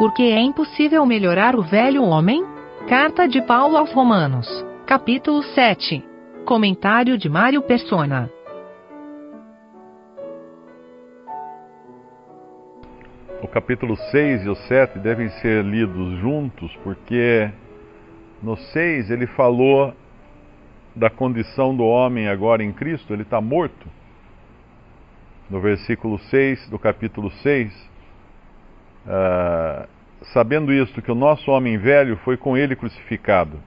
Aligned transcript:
Porque 0.00 0.22
é 0.22 0.40
impossível 0.40 1.04
melhorar 1.04 1.54
o 1.54 1.62
velho 1.62 2.02
homem? 2.02 2.42
Carta 2.88 3.28
de 3.28 3.42
Paulo 3.42 3.76
aos 3.76 3.92
Romanos, 3.92 4.48
capítulo 4.86 5.42
7. 5.42 6.02
Comentário 6.46 7.18
de 7.18 7.28
Mário 7.28 7.60
Persona. 7.60 8.30
O 13.42 13.48
capítulo 13.48 13.94
6 13.94 14.46
e 14.46 14.48
o 14.48 14.54
7 14.54 14.98
devem 15.00 15.28
ser 15.42 15.62
lidos 15.62 16.18
juntos, 16.18 16.74
porque 16.82 17.50
no 18.42 18.56
6 18.56 19.10
ele 19.10 19.26
falou 19.26 19.92
da 20.96 21.10
condição 21.10 21.76
do 21.76 21.84
homem 21.84 22.26
agora 22.26 22.64
em 22.64 22.72
Cristo, 22.72 23.12
ele 23.12 23.20
está 23.20 23.38
morto. 23.38 23.86
No 25.50 25.60
versículo 25.60 26.18
6 26.18 26.70
do 26.70 26.78
capítulo 26.78 27.30
6, 27.42 27.70
uh, 27.70 27.99
ah, 29.06 29.86
sabendo 30.32 30.72
isto, 30.72 31.02
que 31.02 31.10
o 31.10 31.14
nosso 31.14 31.50
homem 31.50 31.78
velho 31.78 32.16
foi 32.18 32.36
com 32.36 32.56
ele 32.56 32.76
crucificado. 32.76 33.58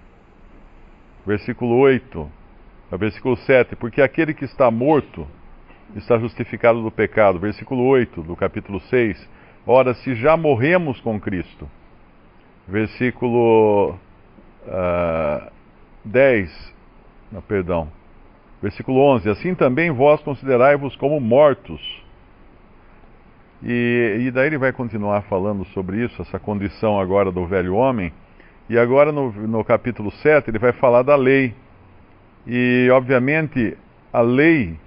Versículo 1.26 1.78
8, 1.78 2.32
ah, 2.92 2.98
versículo 2.98 3.36
7, 3.38 3.76
porque 3.76 4.02
aquele 4.02 4.34
que 4.34 4.46
está 4.46 4.70
morto 4.70 5.28
está 5.96 6.18
justificado 6.18 6.82
do 6.82 6.92
pecado. 6.92 7.40
Versículo 7.40 7.84
8 7.84 8.22
do 8.22 8.36
capítulo 8.36 8.80
6, 8.82 9.30
ora, 9.66 9.94
se 9.94 10.16
já 10.16 10.36
morremos 10.36 11.00
com 11.02 11.20
Cristo. 11.20 11.70
Versículo 12.68 13.98
uh, 14.66 15.52
10, 16.06 16.74
não, 17.34 17.42
perdão. 17.42 17.92
Versículo 18.62 19.00
11: 19.00 19.30
Assim 19.30 19.56
também 19.56 19.92
vós 19.92 20.22
considerai-vos 20.22 20.96
como 20.96 21.20
mortos. 21.20 22.03
E, 23.66 24.26
e, 24.28 24.32
daí 24.32 24.48
ele 24.48 24.58
vai 24.58 24.74
continuar 24.74 25.22
falando 25.24 25.64
sobre 25.68 26.04
isso, 26.04 26.22
essa 26.22 26.38
condição 26.38 27.00
agora 27.00 27.32
do 27.32 27.46
velho 27.46 27.76
homem. 27.76 28.12
E 28.70 28.78
agora 28.78 29.12
no, 29.12 29.32
no 29.32 29.64
capítulo 29.64 30.12
7 30.12 30.50
ele 30.50 30.60
vai 30.60 30.74
falar 30.74 31.02
da 31.02 31.16
lei. 31.16 31.56
E 32.46 32.90
obviamente 32.92 33.78
a 34.12 34.20
lei 34.20 34.78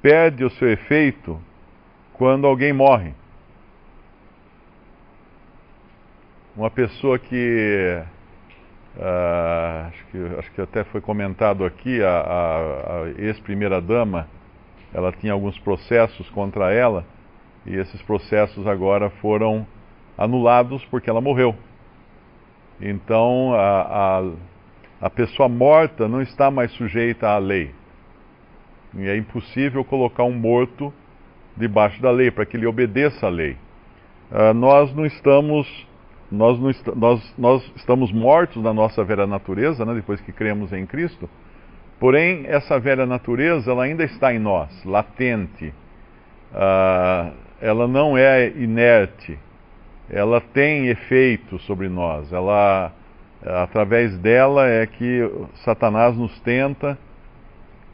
perde 0.00 0.42
o 0.42 0.50
seu 0.50 0.70
efeito 0.70 1.38
quando 2.14 2.46
alguém 2.46 2.72
morre. 2.72 3.12
Uma 6.56 6.70
pessoa 6.70 7.18
que 7.18 8.02
Uh, 8.98 9.86
acho, 9.86 10.06
que, 10.06 10.38
acho 10.40 10.50
que 10.50 10.60
até 10.60 10.82
foi 10.82 11.00
comentado 11.00 11.64
aqui, 11.64 12.02
a, 12.02 12.10
a, 12.10 13.02
a 13.04 13.08
ex-primeira-dama, 13.16 14.26
ela 14.92 15.12
tinha 15.12 15.32
alguns 15.32 15.56
processos 15.60 16.28
contra 16.30 16.72
ela, 16.72 17.06
e 17.66 17.74
esses 17.76 18.00
processos 18.02 18.66
agora 18.66 19.10
foram 19.10 19.66
anulados 20.16 20.84
porque 20.86 21.08
ela 21.08 21.20
morreu. 21.20 21.54
Então, 22.80 23.52
a, 23.54 23.80
a, 23.80 25.06
a 25.06 25.10
pessoa 25.10 25.48
morta 25.48 26.08
não 26.08 26.22
está 26.22 26.50
mais 26.50 26.70
sujeita 26.72 27.28
à 27.28 27.38
lei. 27.38 27.70
E 28.94 29.06
é 29.06 29.16
impossível 29.16 29.84
colocar 29.84 30.24
um 30.24 30.32
morto 30.32 30.92
debaixo 31.56 32.00
da 32.00 32.10
lei, 32.10 32.30
para 32.30 32.46
que 32.46 32.56
ele 32.56 32.66
obedeça 32.66 33.26
à 33.26 33.28
lei. 33.28 33.56
Uh, 34.30 34.54
nós 34.54 34.94
não 34.94 35.04
estamos 35.04 35.66
nós, 36.30 36.58
nós, 36.94 37.34
nós 37.38 37.72
estamos 37.76 38.12
mortos 38.12 38.62
na 38.62 38.72
nossa 38.72 39.02
velha 39.02 39.26
natureza, 39.26 39.84
né, 39.84 39.94
depois 39.94 40.20
que 40.20 40.30
cremos 40.30 40.72
em 40.72 40.84
Cristo, 40.84 41.28
porém 41.98 42.44
essa 42.46 42.78
velha 42.78 43.06
natureza 43.06 43.70
ela 43.70 43.84
ainda 43.84 44.04
está 44.04 44.32
em 44.32 44.38
nós, 44.38 44.84
latente. 44.84 45.72
Uh, 46.52 47.47
ela 47.68 47.86
não 47.86 48.16
é 48.16 48.48
inerte, 48.48 49.38
ela 50.10 50.40
tem 50.40 50.88
efeito 50.88 51.58
sobre 51.60 51.88
nós. 51.88 52.32
Ela, 52.32 52.92
através 53.44 54.16
dela 54.18 54.66
é 54.66 54.86
que 54.86 55.30
Satanás 55.64 56.16
nos 56.16 56.38
tenta 56.40 56.98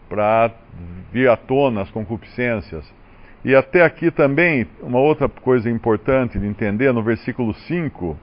para 0.08 0.50
vir 1.12 1.28
à 1.28 1.36
tona 1.36 1.82
as 1.82 1.90
concupiscências. 1.90 2.84
E 3.44 3.54
até 3.54 3.82
aqui 3.82 4.10
também, 4.10 4.66
uma 4.80 4.98
outra 4.98 5.28
coisa 5.28 5.68
importante 5.68 6.38
de 6.38 6.46
entender, 6.46 6.92
no 6.92 7.02
versículo 7.02 7.52
5, 7.52 8.16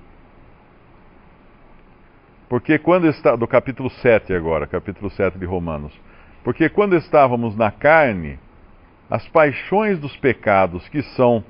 porque 2.50 2.78
quando 2.78 3.08
está, 3.08 3.36
do 3.36 3.48
capítulo 3.48 3.90
7 3.90 4.34
agora, 4.34 4.68
capítulo 4.68 5.10
7 5.10 5.38
de 5.38 5.46
Romanos. 5.46 5.94
Porque 6.44 6.68
quando 6.68 6.98
estávamos 6.98 7.56
na 7.56 7.72
carne, 7.72 8.40
as 9.12 9.28
paixões 9.28 10.00
dos 10.00 10.16
pecados 10.16 10.88
que 10.88 11.02
são 11.02 11.44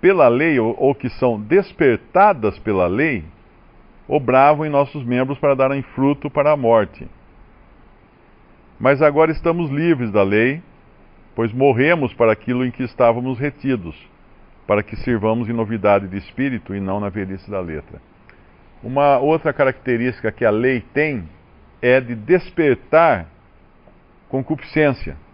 pela 0.00 0.28
lei 0.28 0.58
ou, 0.58 0.74
ou 0.78 0.94
que 0.94 1.10
são 1.10 1.38
despertadas 1.38 2.58
pela 2.60 2.86
lei, 2.86 3.22
obravam 4.08 4.64
em 4.64 4.70
nossos 4.70 5.04
membros 5.04 5.38
para 5.38 5.54
darem 5.54 5.82
fruto 5.82 6.30
para 6.30 6.52
a 6.52 6.56
morte. 6.56 7.06
Mas 8.80 9.02
agora 9.02 9.30
estamos 9.30 9.70
livres 9.70 10.10
da 10.10 10.22
lei, 10.22 10.62
pois 11.34 11.52
morremos 11.52 12.14
para 12.14 12.32
aquilo 12.32 12.64
em 12.64 12.70
que 12.70 12.82
estávamos 12.82 13.38
retidos, 13.38 13.94
para 14.66 14.82
que 14.82 14.96
sirvamos 14.96 15.50
em 15.50 15.52
novidade 15.52 16.08
de 16.08 16.16
espírito 16.16 16.74
e 16.74 16.80
não 16.80 16.98
na 16.98 17.10
velhice 17.10 17.50
da 17.50 17.60
letra. 17.60 18.00
Uma 18.82 19.18
outra 19.18 19.52
característica 19.52 20.32
que 20.32 20.46
a 20.46 20.50
lei 20.50 20.82
tem 20.94 21.28
é 21.82 22.00
de 22.00 22.14
despertar 22.14 23.26
concupiscência. 24.28 25.25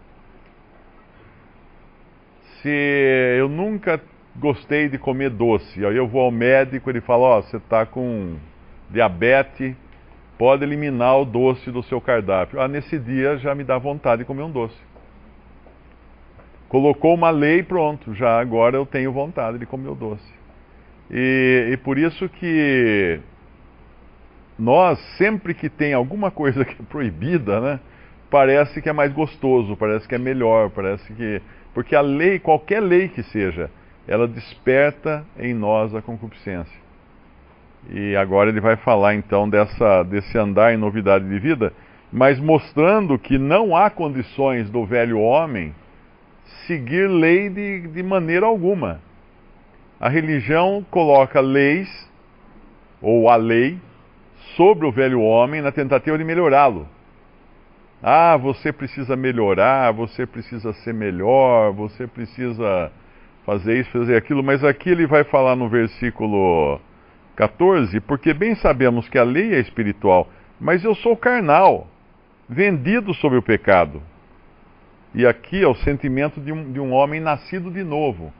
Se 2.63 3.35
eu 3.37 3.49
nunca 3.49 4.01
gostei 4.37 4.87
de 4.87 4.97
comer 4.97 5.29
doce, 5.29 5.85
aí 5.85 5.97
eu 5.97 6.07
vou 6.07 6.21
ao 6.21 6.31
médico 6.31 6.89
ele 6.89 7.01
fala: 7.01 7.23
Ó, 7.23 7.37
oh, 7.37 7.41
você 7.43 7.57
está 7.57 7.85
com 7.85 8.37
diabetes, 8.89 9.75
pode 10.37 10.63
eliminar 10.63 11.19
o 11.19 11.25
doce 11.25 11.69
do 11.69 11.83
seu 11.83 11.99
cardápio. 11.99 12.61
Ah, 12.61 12.67
nesse 12.67 12.97
dia 12.97 13.37
já 13.37 13.53
me 13.53 13.65
dá 13.65 13.77
vontade 13.77 14.19
de 14.19 14.25
comer 14.25 14.43
um 14.43 14.51
doce. 14.51 14.77
Colocou 16.69 17.13
uma 17.13 17.29
lei 17.29 17.61
pronto, 17.61 18.15
já 18.15 18.39
agora 18.39 18.77
eu 18.77 18.85
tenho 18.85 19.11
vontade 19.11 19.59
de 19.59 19.65
comer 19.65 19.89
o 19.89 19.95
doce. 19.95 20.33
E, 21.11 21.69
e 21.73 21.77
por 21.77 21.97
isso 21.97 22.29
que 22.29 23.19
nós, 24.57 24.97
sempre 25.17 25.53
que 25.53 25.69
tem 25.69 25.93
alguma 25.93 26.31
coisa 26.31 26.63
que 26.63 26.81
é 26.81 26.85
proibida, 26.89 27.59
né, 27.59 27.79
parece 28.31 28.81
que 28.81 28.89
é 28.89 28.93
mais 28.93 29.11
gostoso, 29.13 29.75
parece 29.77 30.07
que 30.07 30.15
é 30.15 30.17
melhor, 30.17 30.69
parece 30.69 31.13
que. 31.13 31.41
Porque 31.73 31.95
a 31.95 32.01
lei, 32.01 32.39
qualquer 32.39 32.79
lei 32.79 33.07
que 33.07 33.23
seja, 33.23 33.69
ela 34.07 34.27
desperta 34.27 35.25
em 35.37 35.53
nós 35.53 35.95
a 35.95 36.01
concupiscência. 36.01 36.81
E 37.89 38.15
agora 38.15 38.49
ele 38.49 38.61
vai 38.61 38.75
falar 38.77 39.15
então 39.15 39.49
dessa, 39.49 40.03
desse 40.03 40.37
andar 40.37 40.73
em 40.73 40.77
novidade 40.77 41.27
de 41.27 41.39
vida, 41.39 41.73
mas 42.11 42.39
mostrando 42.39 43.17
que 43.17 43.37
não 43.37 43.75
há 43.75 43.89
condições 43.89 44.69
do 44.69 44.85
velho 44.85 45.19
homem 45.19 45.73
seguir 46.67 47.07
lei 47.07 47.49
de, 47.49 47.87
de 47.87 48.03
maneira 48.03 48.45
alguma. 48.45 49.01
A 49.99 50.09
religião 50.09 50.85
coloca 50.91 51.39
leis, 51.39 51.89
ou 53.01 53.29
a 53.29 53.35
lei, 53.35 53.77
sobre 54.55 54.85
o 54.85 54.91
velho 54.91 55.21
homem 55.21 55.61
na 55.61 55.71
tentativa 55.71 56.17
de 56.17 56.23
melhorá-lo. 56.23 56.87
Ah, 58.03 58.35
você 58.35 58.73
precisa 58.73 59.15
melhorar, 59.15 59.93
você 59.93 60.25
precisa 60.25 60.73
ser 60.73 60.93
melhor, 60.93 61.71
você 61.71 62.05
precisa 62.05 62.91
fazer 63.45 63.79
isso, 63.79 63.91
fazer 63.91 64.17
aquilo, 64.17 64.43
mas 64.43 64.63
aqui 64.63 64.89
ele 64.89 65.07
vai 65.07 65.23
falar 65.23 65.55
no 65.55 65.69
versículo 65.69 66.81
14, 67.35 67.99
porque 68.01 68.33
bem 68.33 68.55
sabemos 68.55 69.07
que 69.07 69.17
a 69.17 69.23
lei 69.23 69.53
é 69.53 69.59
espiritual, 69.59 70.27
mas 70.59 70.83
eu 70.83 70.93
sou 70.95 71.15
carnal, 71.15 71.87
vendido 72.49 73.13
sobre 73.13 73.37
o 73.39 73.41
pecado. 73.41 74.03
E 75.15 75.25
aqui 75.25 75.63
é 75.63 75.67
o 75.67 75.75
sentimento 75.75 76.41
de 76.41 76.51
um, 76.51 76.73
de 76.73 76.79
um 76.81 76.91
homem 76.91 77.21
nascido 77.21 77.71
de 77.71 77.83
novo. 77.83 78.33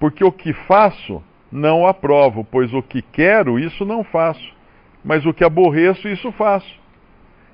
Porque 0.00 0.24
o 0.24 0.32
que 0.32 0.52
faço, 0.52 1.22
não 1.52 1.86
aprovo, 1.86 2.42
pois 2.44 2.72
o 2.72 2.82
que 2.82 3.02
quero, 3.02 3.58
isso 3.58 3.84
não 3.84 4.02
faço 4.02 4.58
mas 5.04 5.24
o 5.24 5.32
que 5.32 5.44
aborreço, 5.44 6.08
isso 6.08 6.30
faço. 6.32 6.78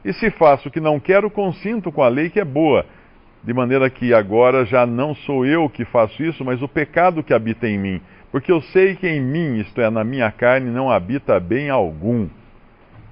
E 0.05 0.13
se 0.13 0.31
faço 0.31 0.69
o 0.69 0.71
que 0.71 0.81
não 0.81 1.01
quero, 1.01 1.31
consinto 1.31 1.91
com 1.91 2.03
a 2.03 2.09
lei 2.09 2.29
que 2.29 2.39
é 2.39 2.45
boa, 2.45 2.85
de 3.43 3.53
maneira 3.53 3.89
que 3.89 4.13
agora 4.13 4.65
já 4.65 4.87
não 4.87 5.15
sou 5.15 5.47
eu 5.47 5.69
que 5.69 5.85
faço 5.85 6.23
isso, 6.23 6.45
mas 6.45 6.61
o 6.63 6.69
pecado 6.69 7.23
que 7.23 7.33
habita 7.33 7.67
em 7.69 7.79
mim. 7.79 8.01
Porque 8.31 8.51
eu 8.51 8.61
sei 8.61 8.97
que 8.97 9.07
em 9.07 9.21
mim, 9.21 9.61
isto 9.61 9.81
é, 9.81 9.89
na 9.91 10.03
minha 10.03 10.31
carne, 10.31 10.71
não 10.71 10.91
habita 10.91 11.39
bem 11.39 11.71
algum. 11.71 12.29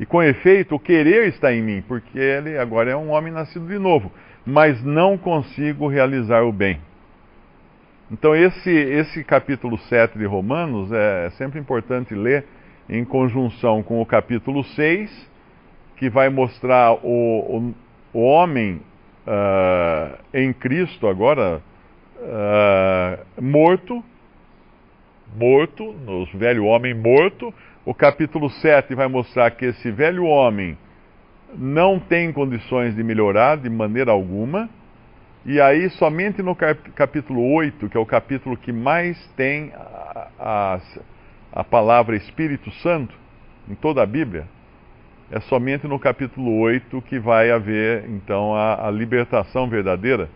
E 0.00 0.04
com 0.04 0.22
efeito, 0.22 0.74
o 0.74 0.80
querer 0.80 1.28
está 1.28 1.52
em 1.52 1.62
mim, 1.62 1.82
porque 1.86 2.18
ele 2.18 2.58
agora 2.58 2.90
é 2.90 2.96
um 2.96 3.10
homem 3.10 3.32
nascido 3.32 3.66
de 3.66 3.78
novo, 3.78 4.10
mas 4.44 4.82
não 4.82 5.16
consigo 5.16 5.86
realizar 5.86 6.42
o 6.42 6.52
bem. 6.52 6.80
Então, 8.10 8.34
esse, 8.34 8.70
esse 8.70 9.24
capítulo 9.24 9.78
7 9.78 10.18
de 10.18 10.24
Romanos 10.26 10.90
é 10.92 11.30
sempre 11.38 11.60
importante 11.60 12.14
ler 12.14 12.44
em 12.88 13.04
conjunção 13.04 13.82
com 13.82 14.02
o 14.02 14.06
capítulo 14.06 14.64
6, 14.64 15.30
que 16.02 16.10
vai 16.10 16.28
mostrar 16.28 16.94
o, 16.94 17.04
o, 17.04 17.74
o 18.12 18.24
homem 18.24 18.80
uh, 19.24 20.18
em 20.34 20.52
Cristo 20.52 21.06
agora 21.06 21.62
uh, 22.18 23.40
morto, 23.40 24.02
morto, 25.36 25.92
no 26.04 26.26
velho 26.36 26.64
homem 26.64 26.92
morto. 26.92 27.54
O 27.86 27.94
capítulo 27.94 28.50
7 28.50 28.96
vai 28.96 29.06
mostrar 29.06 29.52
que 29.52 29.66
esse 29.66 29.92
velho 29.92 30.24
homem 30.24 30.76
não 31.56 32.00
tem 32.00 32.32
condições 32.32 32.96
de 32.96 33.04
melhorar 33.04 33.58
de 33.58 33.70
maneira 33.70 34.10
alguma. 34.10 34.68
E 35.46 35.60
aí, 35.60 35.88
somente 35.90 36.42
no 36.42 36.56
capítulo 36.96 37.54
8, 37.54 37.88
que 37.88 37.96
é 37.96 38.00
o 38.00 38.06
capítulo 38.06 38.56
que 38.56 38.72
mais 38.72 39.16
tem 39.36 39.70
a, 39.72 40.28
a, 40.40 40.80
a 41.52 41.62
palavra 41.62 42.16
Espírito 42.16 42.72
Santo 42.82 43.14
em 43.70 43.76
toda 43.76 44.02
a 44.02 44.06
Bíblia, 44.06 44.48
é 45.32 45.40
somente 45.40 45.86
no 45.88 45.98
capítulo 45.98 46.58
8 46.58 47.00
que 47.02 47.18
vai 47.18 47.50
haver, 47.50 48.04
então, 48.06 48.54
a, 48.54 48.86
a 48.86 48.90
libertação 48.90 49.66
verdadeira, 49.66 50.28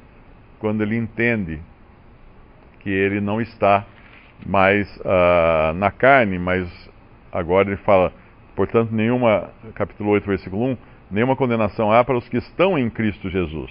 quando 0.59 0.83
ele 0.83 0.97
entende 0.97 1.61
que 2.81 2.89
ele 2.89 3.21
não 3.21 3.39
está 3.39 3.85
mais 4.47 4.89
uh, 5.01 5.75
na 5.75 5.91
carne, 5.91 6.39
mas 6.39 6.67
agora 7.31 7.69
ele 7.69 7.77
fala, 7.77 8.11
portanto, 8.55 8.91
nenhuma, 8.91 9.51
capítulo 9.75 10.13
8, 10.13 10.27
versículo 10.27 10.65
1, 10.65 10.77
nenhuma 11.11 11.37
condenação 11.37 11.93
há 11.93 12.03
para 12.03 12.17
os 12.17 12.27
que 12.31 12.39
estão 12.39 12.79
em 12.79 12.89
Cristo 12.89 13.29
Jesus. 13.29 13.71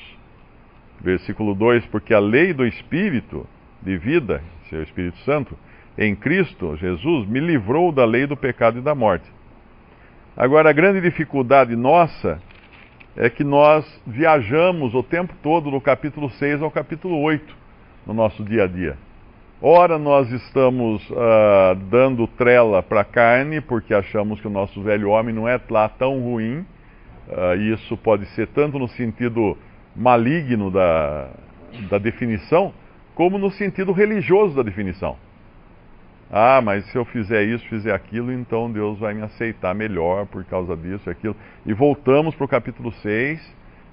Versículo 1.01 1.55
2: 1.55 1.87
Porque 1.87 2.13
a 2.13 2.19
lei 2.19 2.53
do 2.53 2.67
Espírito 2.67 3.47
de 3.81 3.97
vida, 3.97 4.43
seu 4.69 4.83
Espírito 4.83 5.17
Santo, 5.19 5.57
em 5.97 6.15
Cristo 6.15 6.77
Jesus, 6.77 7.27
me 7.27 7.39
livrou 7.39 7.91
da 7.91 8.05
lei 8.05 8.27
do 8.27 8.37
pecado 8.37 8.77
e 8.77 8.81
da 8.81 8.93
morte. 8.93 9.27
Agora, 10.37 10.69
a 10.69 10.73
grande 10.73 10.99
dificuldade 10.99 11.77
nossa 11.77 12.41
é 13.15 13.29
que 13.29 13.41
nós 13.41 13.85
viajamos 14.05 14.93
o 14.93 15.01
tempo 15.01 15.33
todo 15.41 15.71
do 15.71 15.79
capítulo 15.79 16.29
6 16.29 16.61
ao 16.61 16.69
capítulo 16.69 17.21
8 17.21 17.55
no 18.05 18.13
nosso 18.13 18.43
dia 18.43 18.65
a 18.65 18.67
dia. 18.67 18.97
Ora, 19.61 19.97
nós 19.97 20.29
estamos 20.29 21.09
uh, 21.09 21.75
dando 21.89 22.27
trela 22.27 22.83
para 22.83 22.99
a 22.99 23.05
carne 23.05 23.61
porque 23.61 23.93
achamos 23.93 24.41
que 24.41 24.47
o 24.47 24.49
nosso 24.49 24.83
velho 24.83 25.11
homem 25.11 25.33
não 25.33 25.47
é 25.47 25.57
lá 25.69 25.87
tão 25.87 26.19
ruim. 26.19 26.65
Uh, 27.29 27.55
isso 27.73 27.95
pode 27.95 28.25
ser 28.35 28.47
tanto 28.47 28.77
no 28.77 28.89
sentido 28.89 29.57
maligno 29.95 30.69
da, 30.69 31.29
da 31.89 31.97
definição, 31.97 32.73
como 33.15 33.37
no 33.37 33.49
sentido 33.51 33.93
religioso 33.93 34.53
da 34.53 34.63
definição. 34.63 35.15
Ah, 36.37 36.59
mas 36.61 36.83
se 36.87 36.97
eu 36.97 37.05
fizer 37.05 37.43
isso, 37.43 37.65
fizer 37.69 37.93
aquilo, 37.93 38.29
então 38.29 38.69
Deus 38.69 38.99
vai 38.99 39.13
me 39.13 39.21
aceitar 39.21 39.73
melhor 39.73 40.25
por 40.25 40.43
causa 40.43 40.75
disso 40.75 41.09
e 41.09 41.11
aquilo. 41.11 41.33
E 41.65 41.71
voltamos 41.71 42.35
para 42.35 42.43
o 42.43 42.47
capítulo 42.49 42.91
6, 42.91 43.39
uh, 43.39 43.45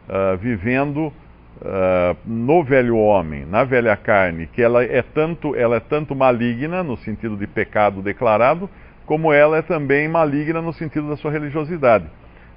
ah, 0.09 0.35
vivendo 0.35 1.06
uh, 1.06 2.17
no 2.27 2.65
velho 2.65 2.97
homem, 2.97 3.47
na 3.47 3.62
velha 3.62 3.97
carne, 3.97 4.49
que 4.49 4.61
ela 4.61 4.83
é, 4.83 5.03
tanto, 5.03 5.55
ela 5.55 5.77
é 5.77 5.81
tanto 5.81 6.17
maligna 6.17 6.83
no 6.83 6.97
sentido 6.97 7.37
de 7.37 7.47
pecado 7.47 8.03
declarado, 8.03 8.69
como 9.06 9.33
ela 9.33 9.59
é 9.59 9.62
também 9.62 10.09
maligna 10.09 10.61
no 10.61 10.73
sentido 10.73 11.09
da 11.09 11.17
sua 11.17 11.31
religiosidade. 11.31 12.06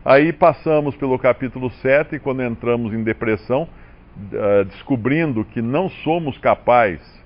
Aí 0.03 0.33
passamos 0.33 0.95
pelo 0.95 1.19
capítulo 1.19 1.69
7, 1.69 2.17
quando 2.17 2.41
entramos 2.41 2.91
em 2.91 3.03
depressão, 3.03 3.69
uh, 4.17 4.65
descobrindo 4.65 5.45
que 5.45 5.61
não 5.61 5.89
somos 5.89 6.39
capazes 6.39 7.23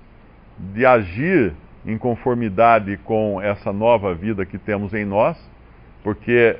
de 0.58 0.84
agir 0.84 1.54
em 1.84 1.96
conformidade 1.96 2.96
com 2.98 3.40
essa 3.40 3.72
nova 3.72 4.14
vida 4.14 4.44
que 4.44 4.58
temos 4.58 4.92
em 4.92 5.04
nós, 5.04 5.38
porque 6.02 6.56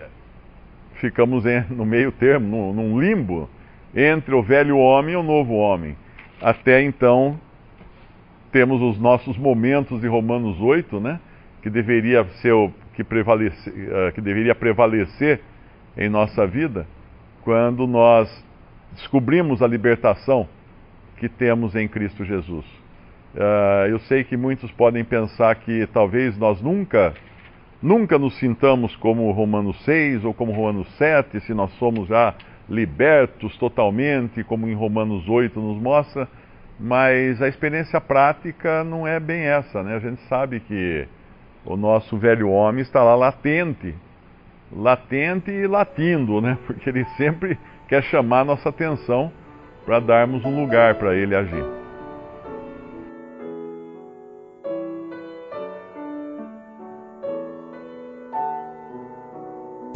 ficamos 0.95 1.45
em, 1.47 1.65
no 1.71 1.85
meio 1.85 2.13
termo, 2.13 2.73
num, 2.73 2.73
num 2.73 3.01
limbo, 3.01 3.49
entre 3.95 4.35
o 4.35 4.43
velho 4.43 4.79
homem 4.79 5.15
e 5.15 5.17
o 5.17 5.23
novo 5.23 5.55
homem. 5.55 5.97
Até 6.41 6.83
então, 6.83 7.39
temos 8.53 8.81
os 8.81 8.99
nossos 8.99 9.37
momentos 9.37 10.01
de 10.01 10.07
Romanos 10.07 10.61
8, 10.61 11.01
né? 11.01 11.21
Que 11.63 11.69
deveria 11.69 12.25
ser 12.41 12.53
o 12.53 12.73
que, 12.95 13.03
uh, 13.03 14.13
que 14.15 14.21
deveria 14.21 14.55
prevalecer 14.55 15.41
em 15.97 16.09
nossa 16.09 16.47
vida 16.47 16.87
quando 17.43 17.87
nós 17.87 18.29
descobrimos 18.93 19.63
a 19.63 19.67
libertação 19.67 20.49
que 21.17 21.29
temos 21.29 21.75
em 21.75 21.87
Cristo 21.87 22.25
Jesus. 22.25 22.65
Uh, 23.35 23.87
eu 23.89 24.01
sei 24.01 24.25
que 24.25 24.37
muitos 24.37 24.71
podem 24.73 25.05
pensar 25.05 25.55
que 25.55 25.87
talvez 25.93 26.37
nós 26.37 26.61
nunca, 26.61 27.15
nunca 27.81 28.19
nos 28.19 28.37
sintamos 28.39 28.97
como 28.97 29.31
Romanos 29.31 29.81
6 29.85 30.25
ou 30.25 30.35
como 30.35 30.53
Romanos 30.53 30.89
7, 30.97 31.41
se 31.41 31.55
nós 31.55 31.71
somos 31.79 32.09
já 32.09 32.35
libertos 32.69 33.57
totalmente, 33.57 34.43
como 34.45 34.69
em 34.69 34.75
Romanos 34.75 35.29
8 35.29 35.61
nos 35.61 35.81
mostra, 35.81 36.29
mas 36.79 37.41
a 37.43 37.49
experiência 37.49 38.01
prática 38.01 38.83
não 38.83 39.07
é 39.07 39.21
bem 39.21 39.43
essa, 39.43 39.83
né? 39.83 39.97
A 39.97 40.01
gente 40.01 40.21
sabe 40.23 40.61
que 40.61 41.07
o 41.65 41.77
nosso 41.77 42.17
velho 42.17 42.49
homem 42.49 42.81
está 42.81 43.03
lá 43.03 43.15
latente, 43.15 43.95
latente 44.73 45.51
e 45.51 45.67
latindo, 45.67 46.41
né? 46.41 46.57
Porque 46.67 46.89
ele 46.89 47.05
sempre 47.17 47.59
quer 47.89 48.03
chamar 48.05 48.45
nossa 48.45 48.71
atenção 48.71 49.31
para 49.85 50.01
darmos 50.01 50.45
um 50.45 50.61
lugar 50.61 50.95
para 50.95 51.15
ele 51.15 51.35
agir. 51.35 51.80